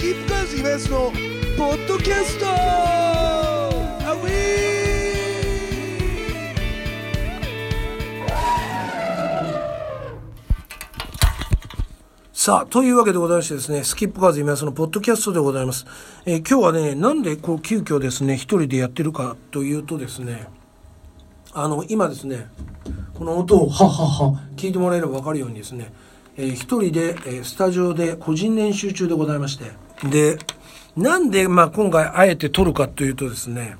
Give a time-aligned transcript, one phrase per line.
[0.00, 0.98] キップカーズイベントの
[1.58, 4.20] ポッドキャストアウ
[12.32, 15.84] さあ、というわけでございましてですね、スキップカーズ今そのポッドキャストでございます。
[16.24, 20.46] えー、今日はね、なんでこう急遽ですね、一人でやってるかというとですね、
[21.52, 22.48] あの、今ですね、
[23.12, 25.92] この音をははは聞いてもらえればわかるようにですね、
[26.38, 30.38] えー、一人で、えー、スタジオで個人練習中でございまして、で、
[30.96, 33.76] なんで、まあ、今回あえて撮るかというとですね、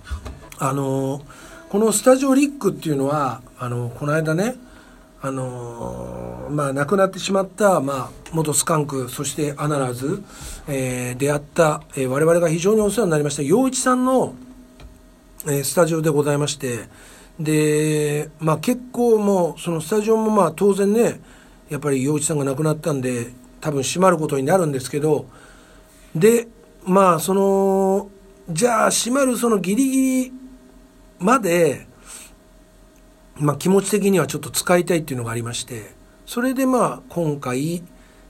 [0.58, 1.22] あの、
[1.68, 4.56] このスタジオリックっていうのは、あの、この間ね、
[5.22, 10.22] あの、まあ、亡くなってしまった、まあ、元スカンク、そしてアナラーズ、
[10.66, 14.34] えー、出会った、えー、我々が非常にお世話になりました、陽一さんの、
[15.46, 16.88] えー、スタジオでございまして、
[17.38, 21.20] で、まあ、結構もう、そのスタジオもまあ、当然ね、
[21.68, 23.28] やっぱり陽一さんが亡くなったんで、
[23.60, 25.26] 多分閉まることになるんですけど、
[26.14, 26.48] で、
[26.84, 28.10] まあその
[28.48, 30.32] じゃあ閉まるそのギリギリ
[31.20, 31.86] まで、
[33.36, 35.92] まあ、気持ち的にはちょっと使いたいっていうのがありまして
[36.26, 37.82] それでまあ今回、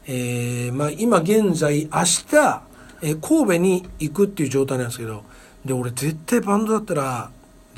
[0.07, 2.63] えー、まあ今現在明日、
[3.03, 5.25] えー、神戸に行くっていう状態なんですけど
[5.65, 7.31] で俺絶対バンドだったら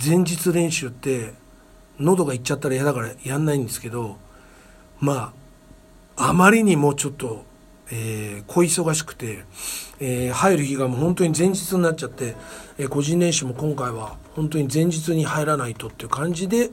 [0.04, 1.34] 前日練習って
[2.00, 4.16] 喉がいっちゃったら嫌だからやんないんですけど
[4.98, 5.32] ま
[6.16, 7.44] ああまりにもちょっと
[7.94, 9.44] えー、小忙しくて、
[10.00, 12.34] えー、入る日がもう本当に前日になっちゃって、
[12.78, 16.70] えー、個人練習も今回は本当に前日に入らないとっていう感じで、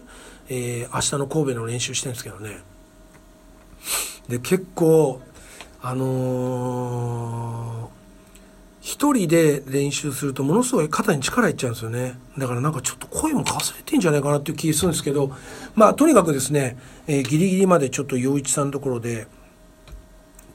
[0.48, 2.62] えー、明日の神戸の練習してるんですけどね。
[4.30, 5.22] で、結構、
[5.82, 8.00] あのー、
[8.82, 12.18] 一人で練習するとものすごい肩に力いっちゃうんですよね。
[12.38, 15.36] だからなんかちょっと声もかすれてんじゃないかなっていう気がするんですけど、
[15.76, 19.28] まあとにかくですね、えー、ギリギリまでちょっと陽一さんのところで、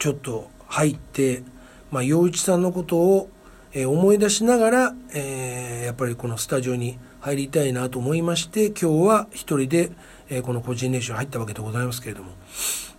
[0.05, 1.43] ちょっと入って、
[1.91, 3.31] まあ、陽一さんのことを、
[3.73, 9.93] え思い出しながら、えー、やっぱりこのスタジオに入りたいなと思いまして今日は一人で、
[10.29, 12.33] え、この個人練習入ったわけでございますけれども。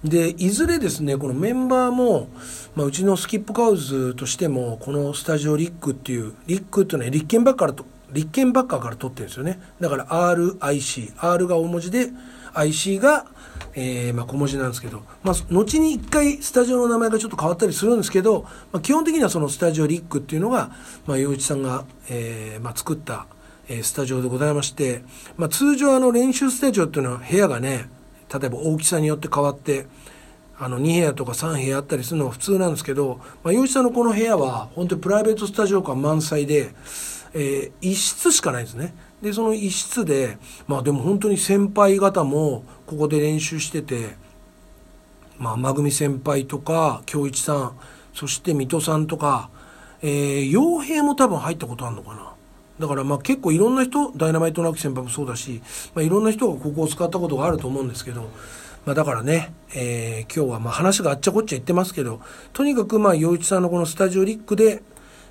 [0.04, 2.28] でいずれですねこのメンバーも、
[2.76, 9.60] まあ、うちのスキップカウズとしてもこのスタジオリックっていうリックっていうのは立憲バッカーと立憲バッカーから取ってるんですよね。
[9.80, 12.10] だから RIC R が大文字で
[12.56, 13.28] IC が
[13.78, 20.72] えー、まあ、小文字なんですけど、まあ、後に一回スタジオの名前がちょっと変わったりするんですけど、まあ、基本的にはそのスタジオリックっていうのが、
[21.06, 23.28] まあ、洋一さんが、えー、まあ、作った、
[23.68, 25.04] えー、スタジオでございまして、
[25.36, 27.90] まあ、通常あの練習スタジオっていうのは部屋がね、
[28.34, 29.88] 例えば大きさによって変わって、
[30.58, 36.74] あの2部屋とか3部屋あったりするのが普通なんですけど、まあ、洋一さんのこの部屋は本当にプライベートスタジオ感満載で、
[37.34, 38.94] えー、一室しかないんですね。
[39.22, 40.38] でその一室で
[40.68, 44.16] まあでも本当に先輩方もここで練習してて
[45.38, 47.78] まあ真組先輩とか京一さん
[48.14, 49.50] そして水戸さんとか、
[50.02, 52.32] えー、傭兵も多分入ったことあるのかな。
[52.80, 55.62] だからまあ結構いろんな人、ダイナマイトナキ先輩もそうだし、
[55.94, 58.30] まあ、いろんな人がここを使ったことがあると思うんですけど、
[58.86, 62.22] まあだからね、えー、今日はまあ話があっちゃこっちゃ言ってますけど、
[62.54, 64.82] とにかくまあ洋一さんのこのスタジオリックで、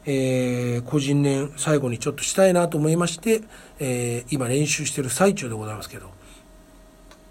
[0.06, 3.42] えー、個人年最後にちょっとしたいなと思いまして、
[3.78, 6.10] えー、今練習してる最中でございますけど。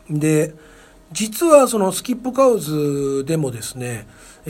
[0.09, 0.53] で、
[1.11, 4.07] 実はそのスキップカウズでもですね、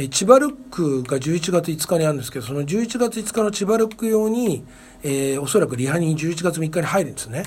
[0.09, 4.63] 千葉ルックが11月5日にあるんですけど、その11月5日の千葉ルック用に、
[5.03, 7.43] えー、おそらくリハに11月3日に入るんですね。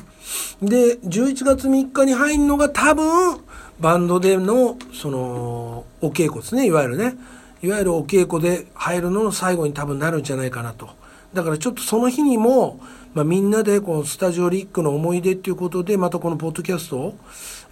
[0.62, 3.40] で、11月3日に入るのが多分、
[3.80, 7.16] バンドでの、その、お稽古ですね、いわゆるね。
[7.62, 10.90] いわゆるお稽古で入るのの最後に多分なるんじゃないかなと。
[11.32, 12.80] だからちょっとその日にも、
[13.14, 17.18] まあ、みんなでこのスタジオリックの思い出っていうことで、またこのポッドキャストを、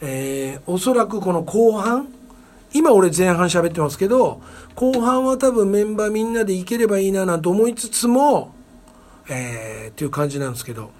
[0.00, 2.08] えー、おそらくこの後半、
[2.72, 4.40] 今俺前半喋ってますけど、
[4.74, 8.54] 後半は多分メンバーみんなでいければいいななんて思いつつも、
[9.28, 10.90] えー、っていう感じなんですけど、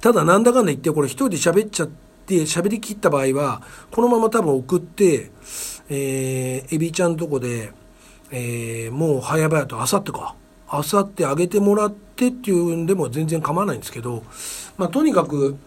[0.00, 1.88] ただなんだかんだ言ってこれ一人で喋っちゃっ
[2.26, 5.30] て、喋りきった場合は、このまま多分送って、
[5.94, 7.70] えー、エビちゃんとこで、
[8.30, 10.34] えー、もう早々とあさってか。
[10.74, 14.22] あさってあげてもらってっていうんでも全然構わないんですけど、
[14.78, 15.58] まあ、とにかく、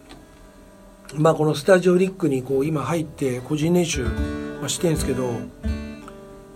[1.14, 4.04] まあ、このスタジオリックにこう今入って個人練習、
[4.60, 5.30] ましてんですけど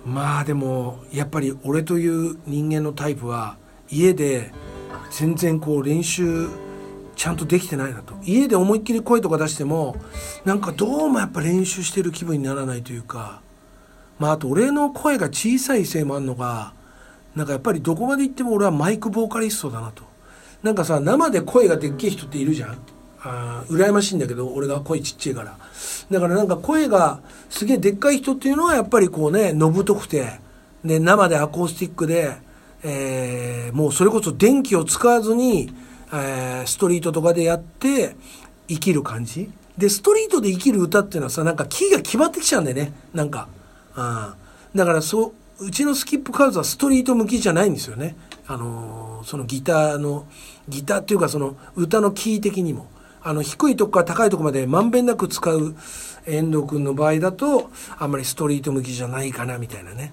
[0.05, 3.57] まあでもやっぱり俺という人間のタイプは
[3.89, 4.53] 家で
[5.13, 6.49] 全然こう練習
[7.15, 8.15] ちゃんとできてないなと。
[8.25, 9.95] 家で思いっきり声とか出しても
[10.45, 13.43] なんかどうもやっぱ練習してる気分にならないというか
[14.21, 16.73] まあ、あと俺の声が小さいせいもあるのが、
[17.35, 20.05] なんかやっぱりどこまで行っても俺はマイクボーカリストだなと。
[20.63, 22.79] なんかさ、生で声がでっけえ人っているじゃん
[23.23, 25.57] あ羨ましいんだけど、俺が声ちっちゃいから。
[26.11, 30.39] だからなんか声がすげえでっかい人っていうのはやっぱりこうね、のぶとくて、
[30.85, 32.37] で、生でアコースティックで、
[32.83, 35.73] えー、もうそれこそ電気を使わずに、
[36.13, 38.17] えー、ストリートとかでやって
[38.69, 43.49] 生きる感じでストリートで生きる歌っていうのはさなんかキーが決まってきちゃうんだよねなんか、
[44.01, 48.17] うん、だからそううちのスキップカーズはストリート向きじゃないんですよね。
[48.47, 50.27] あのー、そのギターの
[50.69, 52.89] ギターっていうかその歌のキー的にも。
[53.23, 55.77] あの低いとこから高いとこまでまんべんなく使う
[56.27, 60.13] 遠藤君の場合だとあんまりストリート向きじゃないかなみたいなね。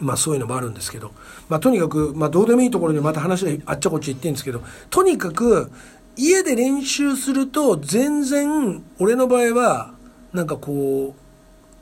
[0.00, 1.12] まあそういうのもあるんですけど、
[1.48, 5.70] まあとにかく、まあどうでもいいところにまた話があっちゃこっち行ってるんですけど、とにかく
[6.16, 9.94] 家で練習すると全然俺の場合は
[10.32, 11.21] なんかこう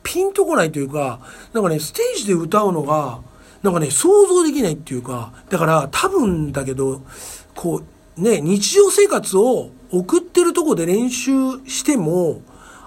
[0.03, 1.21] ピンとこないというか、
[1.53, 3.21] なんかね、ステージで歌うのが、
[3.63, 7.03] なんかね、想像できないっていうか、だから多分だけど、
[7.55, 7.83] こ
[8.17, 11.33] う、ね、日常生活を送ってるとこで練習
[11.67, 12.43] しても、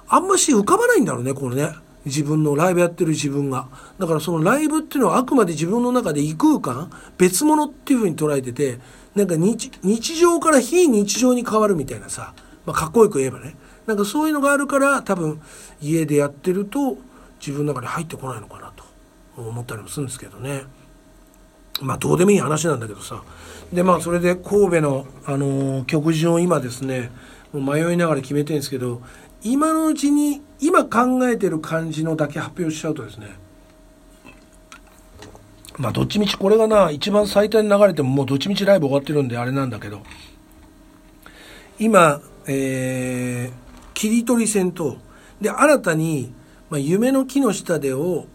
[0.07, 1.69] あんまし浮かばないんだろうね、これね。
[2.05, 3.67] 自分のライブやってる自分が。
[3.97, 8.79] だからそのライブっていうのはあくまで自分の中で異空間、別物っていう風に捉えてて、
[9.15, 12.33] なんか日日常から非日常に変わるみたいなさ、
[12.65, 13.55] まあ、かっこよく言えばね。
[13.85, 15.41] なんかそういうのがあるから多分
[15.81, 16.97] 家でやってると
[17.39, 18.83] 自分の中に入ってこないのかなと
[19.37, 20.63] 思ったりもするんですけどね。
[21.81, 23.23] まあどうでもいい話なんだけどさ。
[23.73, 27.11] でまあそれで神戸の、あのー、曲順を今ですね、
[27.53, 29.01] 迷いながら決めてるんですけど、
[29.43, 33.27] 今のうちに今考えてる感じのだけ発表しちゃうとですね
[35.77, 40.01] まあどっちみちこれがな一番最多に流れてももうどっちみちライブ終わってるんであれなんだけど
[41.79, 43.62] 今えー、
[43.93, 44.97] 切り取り線と
[45.41, 46.33] で新たに、
[46.69, 48.25] まあ、夢の木の下でを、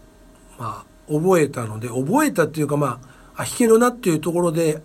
[0.57, 2.99] まあ、覚えたので覚えたっていうかま
[3.35, 4.81] ああ弾けるなっていうところで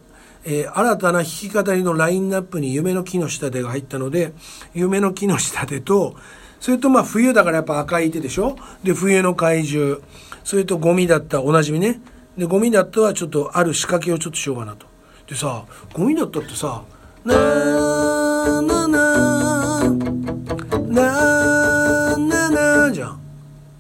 [0.47, 4.35] えー、新たな弾き語りのラインナップに夢の木の下でが入ったので、
[4.75, 6.17] 夢の木の下でと、
[6.61, 8.55] それとまあ冬だからやっぱ赤い手でしょ？
[8.83, 10.03] で、冬の怪獣。
[10.45, 11.99] それとゴミだった、おなじみね。
[12.37, 14.87] で、ゴミだったはちょっとある仕掛けをちょっとしようかなと。
[15.27, 16.83] でさ、ゴミだったってさ、
[17.25, 19.54] なーなーなー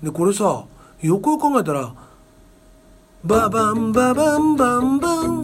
[0.05, 0.65] で、これさ、
[1.01, 1.95] よくよく考えたら、
[3.25, 5.43] ババンババンバンバン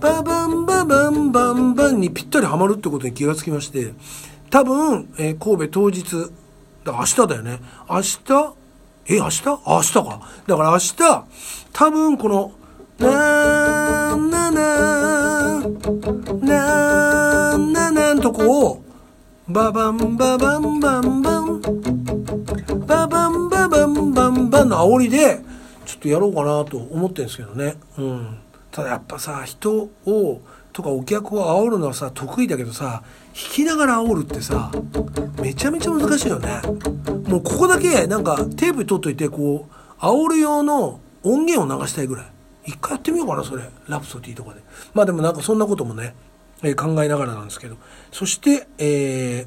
[0.00, 3.92] ババンババンバンバンにぴったりはまるってことに気がつきまして、
[4.50, 6.04] 多分、えー、神戸当日、
[6.84, 7.60] だ明日だよね。
[7.88, 8.18] 明日、
[9.06, 9.44] え、明日？
[9.46, 10.20] 明日か。
[10.46, 10.96] だから明日、
[11.72, 12.52] 多分この、
[12.98, 18.82] なーななー、なーななーとこを、
[19.50, 21.60] ババンババンバンバン、
[22.86, 25.40] ババンババンバンバンの煽りで、
[25.86, 27.76] ちょっとやろうかなと思ってるんですけどね。
[27.96, 28.38] うん。
[28.70, 30.42] ただやっぱさ人を
[30.74, 33.02] とかお客を煽るのはさ得意だけどさ
[33.34, 34.70] 弾きながら煽るってさ
[35.40, 36.60] めちゃめちゃ難しいよね。
[37.26, 42.26] もうここだけなんかテープ取っといてこう煽る用の音源を流したいぐらい。
[42.66, 43.62] 一回やってみようかなそれ。
[43.88, 44.60] ラプソディとかで。
[44.92, 46.14] まあでもなんかそんなこともね、
[46.62, 47.76] え、考えながらなんですけど。
[48.12, 49.46] そしてえ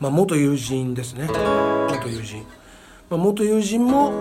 [0.00, 1.26] まあ元友人ですね。
[1.26, 2.44] 元友人、
[3.10, 4.12] まあ、元友人も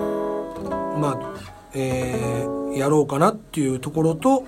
[1.00, 4.46] まあえー、やろうかなっていうところと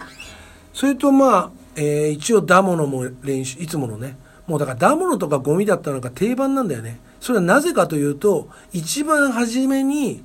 [0.73, 4.17] それとまあ、えー、一応ダモノも練習いつものね。
[4.47, 6.99] もうだからダモノとかゴミだったのが定番なんだよね。
[7.19, 10.23] それはなぜかというと一番初めに、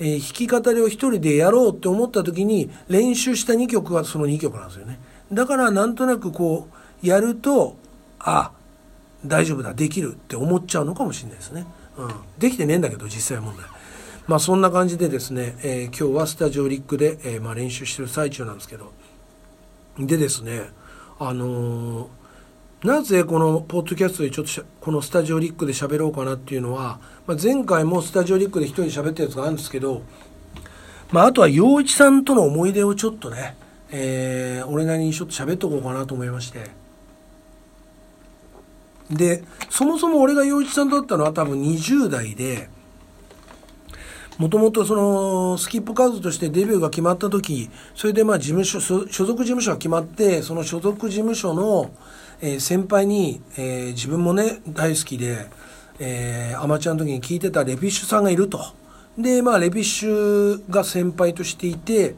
[0.00, 4.98] えー、弾き語りを一人でやろうって思った時に練習した2曲はその2曲なんですよね。
[5.32, 6.68] だからなんとなくこ
[7.02, 7.76] うやると
[8.18, 8.52] あ
[9.24, 13.66] 大丈夫だできるって思っちゃうのかもしれないですね、うん、できてねえんだけど実際問題。
[14.26, 18.92] まあそんな感じでですね、えー、今日はスタジオリックで、えー、まあ、練習してる最中なんですけど。
[19.98, 20.70] でですね
[21.18, 30.02] あのー、なぜこのポッドキャストでちょっとこのスタジオリックで喋ろうかなっていうのは、まあ、前回もスタジオリックで一人で喋ったやつがあるんですけど、
[31.12, 33.56] まあ、あとは陽一さんとの思い出をちょっとね、
[33.92, 36.70] えー、俺なりにちょっと喋っとこうかなと思いまして
[39.10, 42.68] でそもそも俺が陽一さんと会ったのは多分20代で
[44.38, 51.90] もともとそのスキップカーズとしてデビューが決まった時それでまあ事務所所属事務所が決まってその所属事務所の、
[52.40, 55.46] えー、先輩に、えー、自分もね大好きで、
[55.98, 58.79] えー、アマチュアの時に聞いてたレフィッシュさんがいると。
[59.22, 62.14] で、まあ、レピッシュが先輩としていて、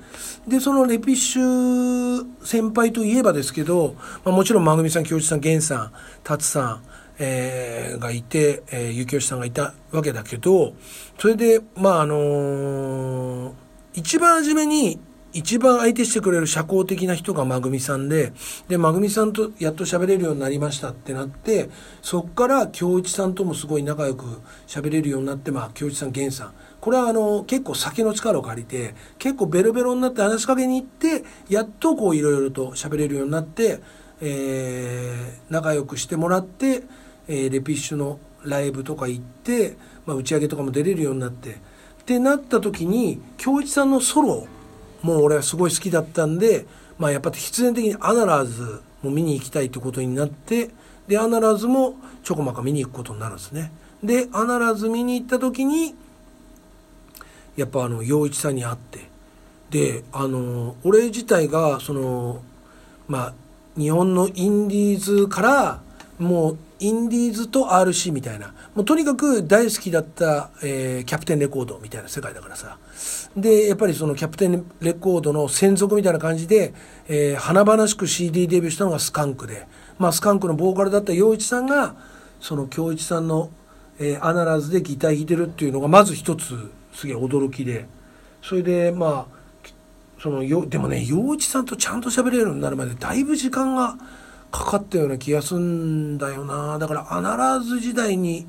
[0.47, 3.95] で、そのレピッシュ先輩といえばですけど、
[4.25, 5.93] まあ、もちろん、まぐみさん、京一さん、源さん、
[6.23, 6.83] 達さん、
[7.19, 10.75] えー、がいて、えー、ゆきよしさんがいたわけだけど、
[11.19, 13.53] それで、まあ、あのー、
[13.95, 14.99] 一番初めに、
[15.33, 18.33] 一番相手してくれる社交的な人がまぐみさんで、
[18.69, 21.71] で、まぐみさんとやっと喋れるようになりましたってなって、
[22.03, 24.25] そっから京一さんともすごい仲良く
[24.67, 26.53] 喋れるようになって、まあ、京一さん、源さん。
[26.83, 33.79] これはあの結構酒の力を借りて結構ベロベロになって話しかけに行ってやっとこういろいろと喋れるようになって、
[34.21, 36.83] えー、仲良くしてもらって、
[37.29, 44.49] えー、レピッシュのライブとか行って、まあ、打ち上げとかも出れるようになってってなった時に京一さんのソロ
[45.03, 46.67] もう俺はすごい好きだったんで、
[46.99, 50.71] まあ、やっぱ必然的にアナラーズも見に行きたいってことになって
[51.09, 53.73] でアナラーズもちょこまか見に行くことになるんですね。
[54.03, 55.95] でアナラーズ見に行った時に
[57.57, 59.09] やっぱあの陽一さんに会って
[59.71, 62.43] であの俺自体がその
[63.09, 63.35] まあ
[63.77, 65.83] 日本のインディーズから
[66.19, 68.55] もうインディーズと RC みたいな。
[68.75, 72.79] もうとにかく大好きだった、えー、キャプテンレコードみたいな世界だからさ。
[73.37, 76.75] でやっぱりそのキャプテンレコードの専属みたいな感じで、
[77.09, 79.67] えー、華々しく CD デビューしたのがスカンクで、
[79.99, 81.95] まあ、スカンクのボーカルだった陽一さんが
[82.41, 83.51] その京一さんの、
[83.99, 87.87] えー、アナラーズでギター弾いてるっていうのがまず一つすげえ驚きで。
[88.43, 89.43] それでまあ
[90.21, 93.97] そのよでもね陽一さんとちゃんと喋れるようになるまでだいぶ時間が
[94.53, 96.79] かかったような気がすんだよな。
[96.79, 98.47] だからアナラーズ時代に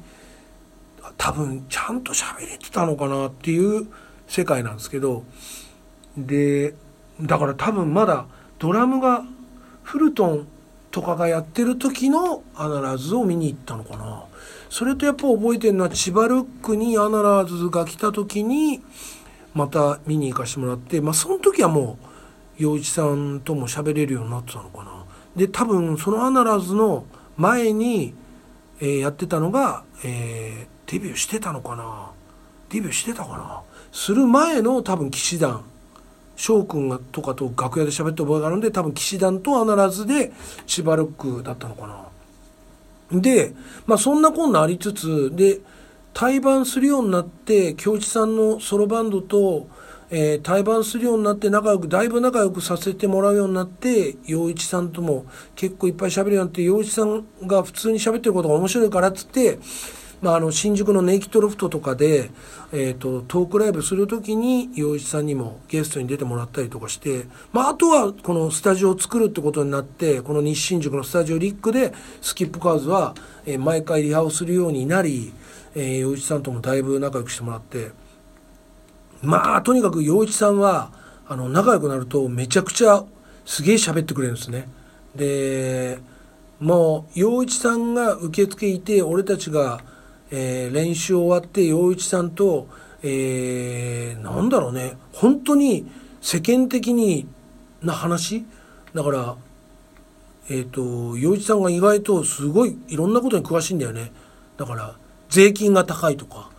[1.17, 3.87] 多分ちゃんと喋れてたのかなっていう
[4.27, 5.23] 世界なんですけど。
[6.15, 6.75] で
[7.21, 8.27] だから多分まだ
[8.59, 9.23] ドラムが
[9.81, 10.47] フルトン
[10.91, 14.25] とかがやってる時のアナラーズを見に行ったのかな。
[14.69, 18.83] それとやっぱ覚えてるのは千葉 LOOK にアナラーズが来た時に
[19.53, 21.97] また見に行かしてもらってまあその時はも
[22.59, 24.92] う陽一さんとも喋れるようになってたのかな。
[25.35, 27.05] で多分そのアナラーズの
[27.37, 28.13] 前に、
[28.79, 32.11] えー、やってたのが、えー、デビューしてたのかな？
[32.69, 33.61] デビューしてたかな？
[33.91, 35.63] する前の多分騎士団。
[36.35, 40.31] 翔くんがとかと楽屋で喋った覚えがあるんで多分騎士団とアナラーズで
[40.65, 41.85] 千葉ルックだったのか
[43.11, 43.19] な。
[43.21, 43.53] で、
[43.85, 45.59] まあそんなこんなありつつ、で、
[46.11, 49.67] 対バンするようになって、京一さんのソロバンドと、
[50.15, 59.57] えー、対バンするようになって仲良く、だいぶ仲良くさせてもらうようになって、陽一さんとも結構いっぱい喋るようになって、陽一さんが普通に喋ってることが面白いからっつって、
[60.21, 62.29] まあ、あの新宿のネイキッドロフトとかで、
[62.71, 71.91] えーと、トークライブする時に洋一さんにもゲストに出てもらったりとかして、まあ、あとはこのスタジオを作るってことになってこの西新宿のスタジオリックで
[72.21, 73.15] スキップカーズは、
[73.45, 75.33] えー、毎回リハをするようになり
[75.75, 77.91] 洋、えー、一さんともだいぶ仲良くしてもらって
[79.23, 80.91] まあとにかく洋一さんは
[81.27, 83.03] あの仲良くなるとめちゃくちゃ
[83.45, 84.69] すげえ喋ってくれるんですね。
[85.15, 85.99] で
[86.59, 89.81] もう洋一さんが受付いて俺たちが
[90.35, 92.67] えー、練習終わって陽一さんと、
[93.03, 94.97] えー、なんだろうね。
[95.13, 95.87] 本当に
[96.21, 97.27] 世間的に
[97.83, 98.43] な話？
[98.95, 99.35] だから
[100.49, 100.69] えっ、ー、
[101.11, 104.11] と陽一さんが意外とすごいいろんなことに詳しいんだよね。
[104.57, 104.95] だから
[105.29, 106.49] 税金が高いとか。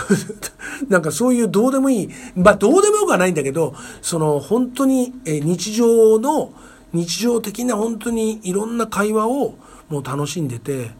[0.88, 2.08] なんかそういうどうでもいい。
[2.34, 6.52] まあどうでもよくはないんだけどその本当に、日常の
[6.92, 9.54] 日常的な本当にいろんな会話を
[9.88, 10.90] もう楽しんでて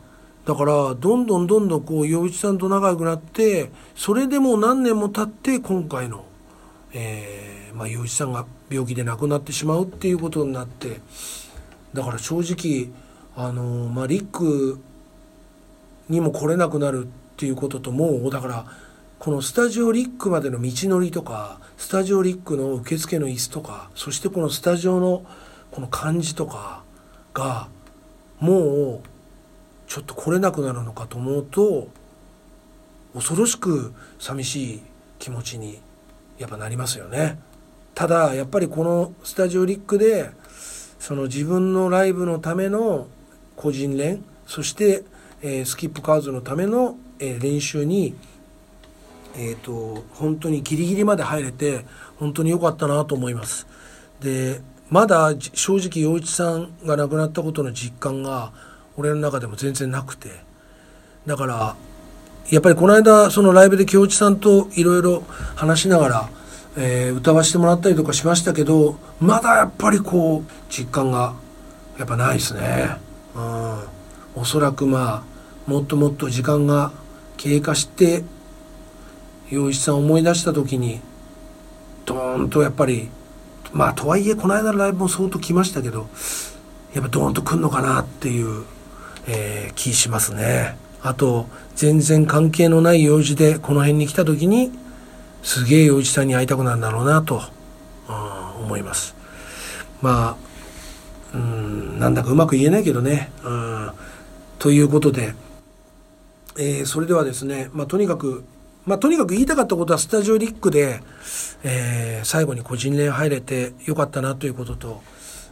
[0.46, 6.24] だからどんどんどんどんこう洋一さんと仲良くなってそれでもう何年も経って今回の、
[6.92, 11.00] えーまあ、洋一さんが病気で亡くなってしまうっていうことになって
[11.94, 12.90] だから正直
[13.36, 14.80] あのまあリック
[16.08, 18.66] にも来れなくなるっていうことともうだから
[19.22, 25.24] このスタジオリックまでの道のりとかスタジオリックの受付の椅子とかそしてこのスタジオの
[25.70, 26.82] この感じとか
[27.32, 27.68] が
[28.40, 29.00] もう
[29.86, 31.86] ちょっと来れなくなるのかと思うと
[33.14, 34.82] 恐ろしく寂しい
[35.20, 35.78] 気持ちに
[36.38, 37.38] やっぱなりますよね。
[37.94, 40.30] ただやっぱりこのスタジオリックで
[40.98, 43.06] その自分のライブのための
[43.54, 45.04] 個人練そして、
[45.42, 48.16] えー、スキップカーズのための、えー、練習に
[49.34, 51.84] えーと、本当にギリギリまで入れて
[52.18, 53.66] 本当に良かったなと思います。
[54.20, 54.60] で
[54.90, 58.52] まだ正直陽一さんが亡くなったことの実感が
[58.96, 60.28] 俺の中でも全然なくて
[61.26, 61.76] だから
[62.50, 65.22] やっぱりこの間そのライブで京一さんといろいろ
[65.56, 66.28] 話しながら、
[66.76, 71.34] えー、歌わせてもらったりとかしましたけどまだやっぱりこう実感が
[71.98, 72.96] やっぱないですね。
[73.34, 73.78] うん、
[74.34, 76.92] おそらくまあもっともっと時間が
[77.38, 78.24] 経過して
[79.52, 81.00] 洋一さん思い出した時に
[82.04, 83.08] ドーンとやっぱり
[83.72, 86.08] まあとはいえこの間のライブも相当来ましたけど
[86.94, 88.64] やっぱドーンと来んのかなっていう
[89.26, 90.76] えー、気しますね。
[91.02, 94.72] あと、全然関係のない用事でこの辺に来た時に、
[95.42, 97.42] すげえ用事さんに会いたくなるんだろうなと、
[98.08, 99.14] うん、思います。
[100.00, 100.36] ま
[101.32, 103.30] あ、うん、なんだかうまく言えないけどね。
[103.44, 103.90] うん、
[104.58, 105.34] ということで、
[106.58, 108.44] えー、それではですね、まあ、とにかく、
[108.84, 111.00] まあ、とにかく言いたかったことはスタジオリックで、
[111.62, 115.02] えー、最後に個人連入れてよかったなということと、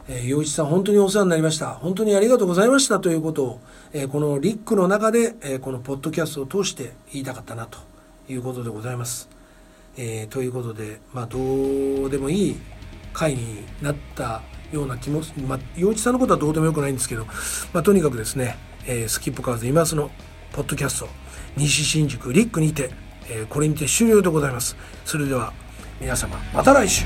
[0.08, 1.68] えー、洋一さん本当にお世話になりました。
[1.74, 3.60] 本当にありがとうございましたということを、
[3.92, 7.78] えー、このリックの中で、えー、このポッドキャストを通して言いたかったなと
[8.28, 9.28] いうことでございます。
[9.96, 12.56] えー、ということで、まあ、どうでもいい
[13.12, 17.26] 回になったような気も、まあ、洋一さんのことはどうでもよくないんですけど、
[17.72, 18.56] まあ、とにかくですね、
[18.86, 20.10] えー、スキップカーズ今すの
[20.52, 21.08] ポッドキャスト
[21.56, 22.90] 西新宿リックにて、
[23.48, 24.76] これにて終了でございます。
[25.04, 25.52] それでは
[26.00, 27.04] 皆様また来週